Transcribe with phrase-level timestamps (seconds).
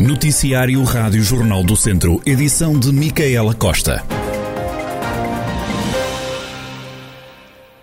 [0.00, 4.02] Noticiário Rádio Jornal do Centro, edição de Micaela Costa.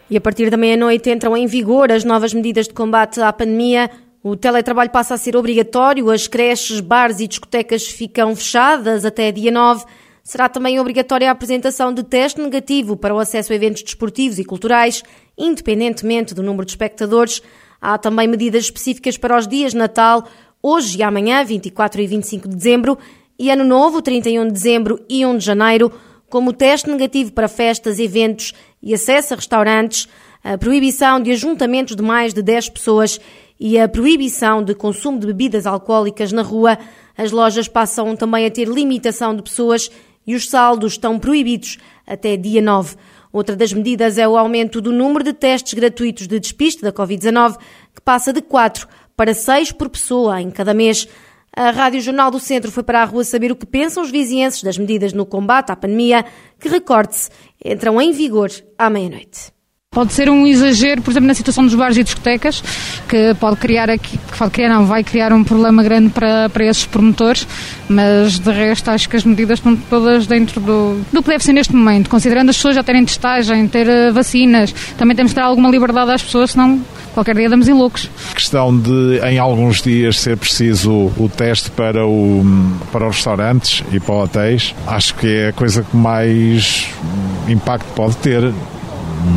[0.10, 3.92] E a partir da meia-noite entram em vigor as novas medidas de combate à pandemia.
[4.24, 9.52] O teletrabalho passa a ser obrigatório, as creches, bares e discotecas ficam fechadas até dia
[9.52, 9.86] 9.
[10.24, 14.44] Será também obrigatória a apresentação de teste negativo para o acesso a eventos desportivos e
[14.44, 15.04] culturais,
[15.38, 17.44] independentemente do número de espectadores.
[17.80, 20.28] Há também medidas específicas para os dias de Natal,
[20.68, 22.98] hoje e amanhã, 24 e 25 de dezembro,
[23.40, 25.92] e Ano Novo, 31 de dezembro e 1 de janeiro,
[26.30, 28.54] como teste negativo para festas, eventos
[28.84, 30.10] e acesso a restaurantes,
[30.44, 33.18] a proibição de ajuntamentos de mais de 10 pessoas
[33.58, 36.78] e a proibição de consumo de bebidas alcoólicas na rua.
[37.18, 39.90] As lojas passam também a ter limitação de pessoas
[40.26, 42.98] e os saldos estão proibidos até dia 9.
[43.32, 47.58] Outra das medidas é o aumento do número de testes gratuitos de despiste da Covid-19,
[47.96, 51.08] que passa de 4 para 6 por pessoa em cada mês.
[51.56, 54.62] A Rádio Jornal do Centro foi para a rua saber o que pensam os vizinhenses
[54.62, 56.24] das medidas no combate à pandemia,
[56.60, 57.32] que, recorde-se,
[57.66, 59.58] entram em vigor à meia-noite.
[59.90, 62.62] Pode ser um exagero, por exemplo, na situação dos bares e discotecas,
[63.10, 66.66] que pode criar aqui, que pode criar, não, vai criar um problema grande para, para
[66.66, 67.48] esses promotores,
[67.90, 71.54] mas de resto acho que as medidas estão todas dentro do, do que deve ser
[71.54, 75.46] neste momento, considerando as pessoas já terem testagem, ter uh, vacinas, também temos de dar
[75.46, 76.80] alguma liberdade às pessoas, senão
[77.18, 78.10] qualquer dia damos em loucos.
[78.36, 82.46] Questão de, em alguns dias, ser preciso o teste para, o,
[82.92, 86.88] para os restaurantes e para hotéis, acho que é a coisa que mais
[87.48, 88.54] impacto pode ter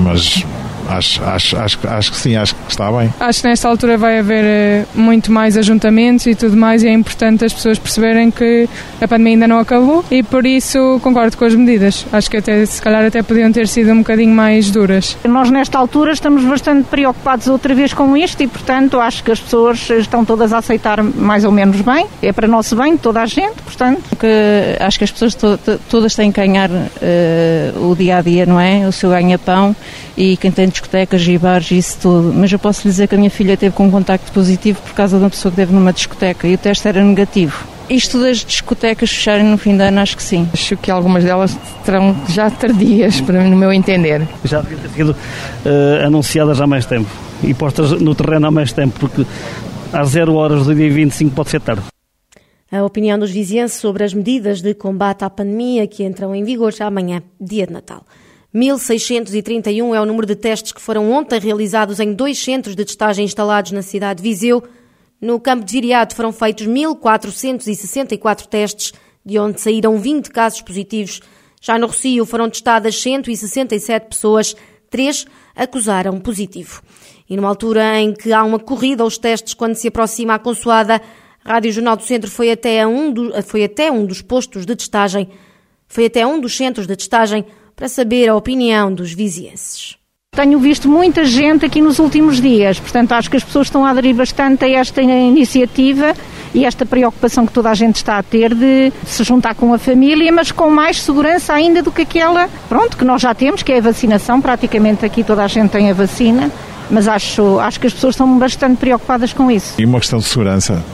[0.05, 0.45] mas
[0.91, 3.13] acho, acho, acho, acho que sim, acho que está bem.
[3.19, 6.93] Acho que nesta altura vai haver eh, muito mais ajuntamentos e tudo mais, e é
[6.93, 8.69] importante as pessoas perceberem que
[9.01, 12.07] a pandemia ainda não acabou e por isso concordo com as medidas.
[12.13, 15.17] Acho que até, se calhar até podiam ter sido um bocadinho mais duras.
[15.25, 19.41] Nós, nesta altura, estamos bastante preocupados outra vez com isto e, portanto, acho que as
[19.41, 22.07] pessoas estão todas a aceitar mais ou menos bem.
[22.23, 24.03] É para nosso bem, toda a gente, portanto.
[24.19, 28.47] Que acho que as pessoas to todas têm que ganhar uh, o dia a dia,
[28.47, 28.87] não é?
[28.87, 29.75] O seu ganha-pão
[30.17, 32.33] e quem tem discotecas e bares e isso tudo.
[32.35, 34.95] Mas eu posso lhe dizer que a minha filha teve com um contacto positivo por
[34.95, 37.65] causa de uma pessoa que teve numa discoteca e o teste era negativo.
[37.89, 40.49] Isto das discotecas fecharem no fim de ano, acho que sim.
[40.53, 44.27] Acho que algumas delas terão já tardias, para no meu entender.
[44.45, 47.11] Já devia ter sido uh, anunciadas há mais tempo
[47.43, 49.27] e postas no terreno há mais tempo, porque
[49.93, 51.83] às zero horas do dia 25 pode ser tarde.
[52.71, 56.73] A opinião dos vizinhos sobre as medidas de combate à pandemia que entram em vigor
[56.73, 58.05] já amanhã, dia de Natal.
[58.55, 63.25] 1.631 é o número de testes que foram ontem realizados em dois centros de testagem
[63.25, 64.63] instalados na cidade de Viseu.
[65.21, 68.93] No campo de Viriato foram feitos 1.464 testes,
[69.25, 71.21] de onde saíram 20 casos positivos.
[71.61, 74.57] Já no Rocio foram testadas 167 pessoas,
[74.89, 76.83] três acusaram positivo.
[77.29, 81.01] E numa altura em que há uma corrida aos testes quando se aproxima a consoada,
[81.45, 84.75] a Rádio Jornal do Centro foi até um, do, foi até um dos postos de
[84.75, 85.29] testagem,
[85.87, 87.45] foi até um dos centros de testagem
[87.81, 89.97] para saber a opinião dos vizienses.
[90.37, 93.91] Tenho visto muita gente aqui nos últimos dias, portanto acho que as pessoas estão a
[93.91, 96.13] aderir bastante a esta iniciativa
[96.53, 99.79] e esta preocupação que toda a gente está a ter de se juntar com a
[99.79, 103.73] família, mas com mais segurança ainda do que aquela, pronto, que nós já temos, que
[103.73, 106.53] é a vacinação, praticamente aqui toda a gente tem a vacina,
[106.91, 109.81] mas acho, acho que as pessoas estão bastante preocupadas com isso.
[109.81, 110.85] E uma questão de segurança,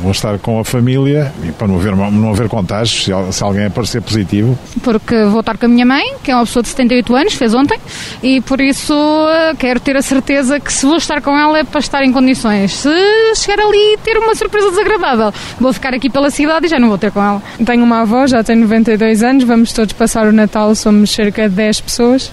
[0.00, 3.66] vou estar com a família e para não haver, não haver contágios, se, se alguém
[3.66, 4.58] aparecer positivo.
[4.82, 7.54] Porque vou estar com a minha mãe, que é uma pessoa de 78 anos, fez
[7.54, 7.78] ontem,
[8.22, 11.64] e por isso eh, quero ter a certeza que se vou estar com ela é
[11.64, 12.72] para estar em condições.
[12.72, 16.78] Se chegar ali e ter uma surpresa desagradável, vou ficar aqui pela cidade e já
[16.78, 17.42] não vou ter com ela.
[17.64, 21.54] Tenho uma avó, já tem 92 anos, vamos todos passar o Natal, somos cerca de
[21.54, 22.32] 10 pessoas.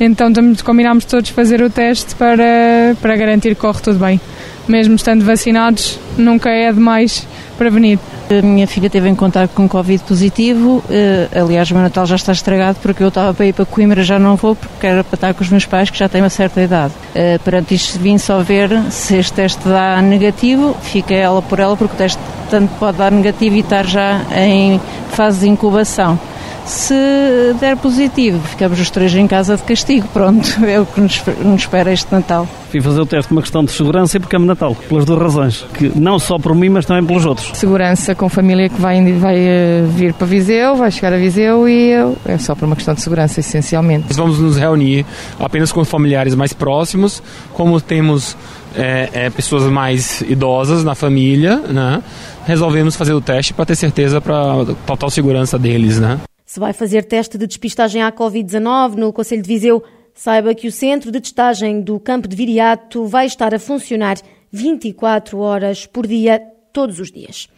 [0.00, 0.32] Então
[0.64, 4.20] combinámos todos fazer o teste para, para garantir que corre tudo bem
[4.68, 7.26] mesmo estando vacinados, nunca é demais
[7.58, 7.98] prevenir.
[8.30, 12.16] A minha filha teve em contato com Covid positivo, eh, aliás o meu Natal já
[12.16, 15.14] está estragado porque eu estava para ir para Coimbra, já não vou porque era para
[15.16, 16.94] estar com os meus pais que já têm uma certa idade.
[17.14, 21.76] Uh, perante isto vim só ver se este teste dá negativo, fica ela por ela
[21.76, 22.18] porque o teste
[22.50, 26.18] tanto pode dar negativo e estar já em fase de incubação.
[26.66, 30.06] Se der positivo, ficamos os três em casa de castigo.
[30.12, 32.46] Pronto, é o que nos, nos espera este Natal.
[32.70, 35.20] Fui fazer o teste por uma questão de segurança e porque é Natal, pelas duas
[35.20, 37.50] razões, que não só por mim, mas também pelos outros.
[37.54, 41.90] Segurança com família que vai, vai uh, vir para Viseu, vai chegar a Viseu e
[41.90, 44.12] eu, é só por uma questão de segurança, essencialmente.
[44.14, 45.04] Vamos nos reunir
[45.38, 47.22] apenas com familiares mais próximos,
[47.52, 48.36] como temos
[48.74, 52.02] é, é, pessoas mais idosas na família, né?
[52.46, 56.18] Resolvemos fazer o teste para ter certeza para total segurança deles, né?
[56.52, 59.82] Se vai fazer teste de despistagem à Covid-19 no Conselho de Viseu,
[60.12, 64.18] saiba que o centro de testagem do campo de Viriato vai estar a funcionar
[64.50, 67.48] 24 horas por dia, todos os dias.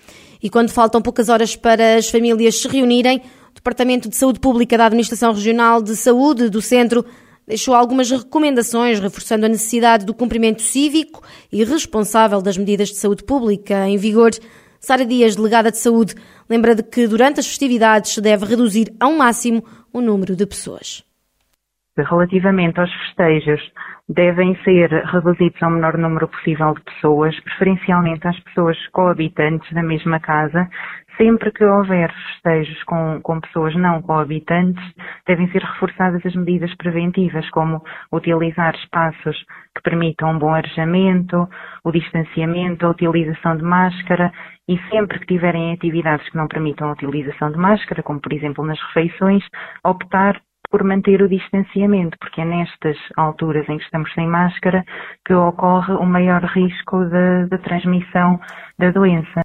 [0.40, 3.16] E quando faltam poucas horas para as famílias se reunirem,
[3.50, 7.04] o Departamento de Saúde Pública da Administração Regional de Saúde do Centro
[7.48, 11.20] deixou algumas recomendações reforçando a necessidade do cumprimento cívico
[11.50, 14.30] e responsável das medidas de saúde pública em vigor.
[14.84, 16.14] Sara Dias, delegada de saúde,
[16.48, 21.02] lembra de que durante as festividades se deve reduzir ao máximo o número de pessoas.
[21.96, 23.62] Relativamente aos festejos,
[24.08, 30.20] devem ser reduzidos ao menor número possível de pessoas, preferencialmente às pessoas coabitantes da mesma
[30.20, 30.68] casa.
[31.16, 34.82] Sempre que houver festejos com, com pessoas não coabitantes,
[35.26, 37.82] devem ser reforçadas as medidas preventivas, como
[38.12, 39.36] utilizar espaços
[39.74, 41.48] que permitam um bom arejamento,
[41.84, 44.32] o distanciamento, a utilização de máscara
[44.68, 48.64] e sempre que tiverem atividades que não permitam a utilização de máscara, como por exemplo
[48.64, 49.44] nas refeições,
[49.84, 50.40] optar
[50.70, 54.84] por manter o distanciamento, porque é nestas alturas em que estamos sem máscara
[55.24, 58.40] que ocorre o maior risco de, de transmissão
[58.78, 59.42] da doença.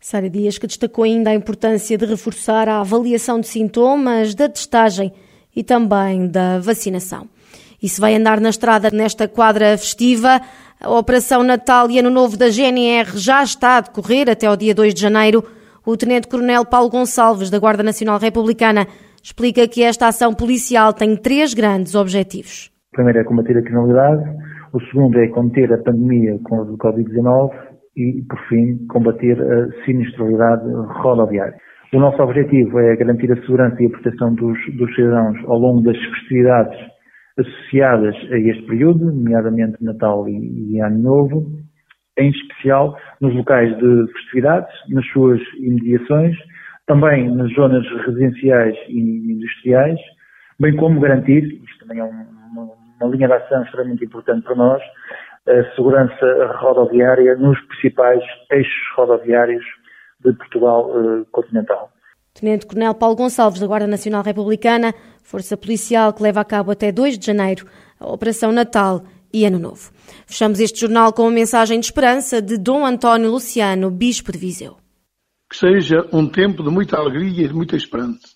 [0.00, 5.12] Sara Dias, que destacou ainda a importância de reforçar a avaliação de sintomas, da testagem
[5.54, 7.28] e também da vacinação.
[7.82, 10.40] E se vai andar na estrada nesta quadra festiva,
[10.82, 14.74] a Operação Natal e Ano Novo da GNR já está a decorrer até ao dia
[14.74, 15.44] 2 de janeiro.
[15.86, 18.86] O Tenente-Coronel Paulo Gonçalves, da Guarda Nacional Republicana,
[19.22, 22.70] explica que esta ação policial tem três grandes objetivos.
[22.92, 24.24] O primeiro é combater a criminalidade,
[24.72, 27.50] o segundo é conter a pandemia com o Covid-19
[27.96, 30.64] e, por fim, combater a sinistralidade
[31.00, 31.54] rodoviária.
[31.94, 35.82] O nosso objetivo é garantir a segurança e a proteção dos, dos cidadãos ao longo
[35.82, 36.76] das festividades
[37.38, 41.46] associadas a este período, nomeadamente Natal e, e Ano Novo,
[42.18, 46.36] em especial nos locais de festividades, nas suas imediações,
[46.86, 49.98] também nas zonas residenciais e industriais,
[50.60, 52.26] bem como garantir, isto também é uma,
[53.00, 54.82] uma linha de ação extremamente importante para nós,
[55.48, 59.64] a segurança rodoviária nos principais eixos rodoviários
[60.24, 61.90] de Portugal eh, continental.
[62.34, 66.90] Tenente Coronel Paulo Gonçalves, da Guarda Nacional Republicana, força policial que leva a cabo até
[66.90, 67.66] 2 de janeiro
[68.00, 69.92] a Operação Natal e Ano Novo.
[70.26, 74.82] Fechamos este jornal com uma mensagem de esperança de Dom António Luciano, Bispo de Viseu
[75.52, 78.26] que seja um tempo de muita alegria e de muita esperança,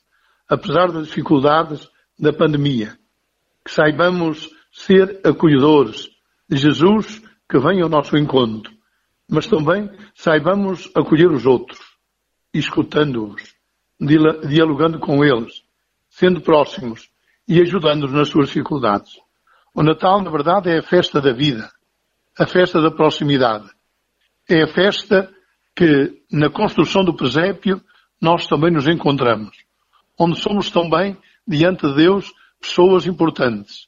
[0.46, 1.88] apesar das dificuldades
[2.18, 2.98] da pandemia.
[3.64, 6.10] Que saibamos ser acolhedores
[6.46, 8.70] de Jesus que vem ao nosso encontro,
[9.26, 11.80] mas também saibamos acolher os outros,
[12.52, 13.55] escutando-os,
[14.00, 15.62] dialogando com eles,
[16.08, 17.10] sendo próximos
[17.48, 19.12] e ajudando-os nas suas dificuldades.
[19.74, 21.70] O Natal, na verdade, é a festa da vida,
[22.38, 23.68] a festa da proximidade.
[24.48, 25.32] É a festa
[25.74, 27.80] que na construção do presépio
[28.20, 29.56] nós também nos encontramos,
[30.18, 31.16] onde somos também,
[31.46, 33.86] diante de Deus, pessoas importantes,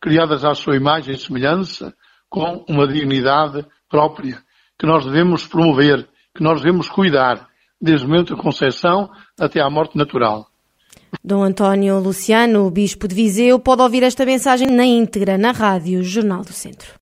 [0.00, 1.94] criadas à sua imagem e semelhança,
[2.28, 4.42] com uma dignidade própria,
[4.78, 7.48] que nós devemos promover, que nós devemos cuidar,
[7.80, 10.46] desde o momento da concepção até à morte natural.
[11.22, 16.42] Dom António Luciano, Bispo de Viseu, pode ouvir esta mensagem na íntegra na rádio Jornal
[16.42, 16.94] do Centro.